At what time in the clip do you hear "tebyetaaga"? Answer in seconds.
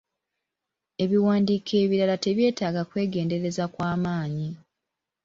2.23-2.81